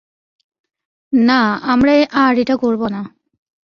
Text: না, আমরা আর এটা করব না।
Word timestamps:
না, 1.13 1.41
আমরা 1.63 1.93
আর 2.11 2.33
এটা 2.39 2.55
করব 2.55 2.81
না। 2.87 3.01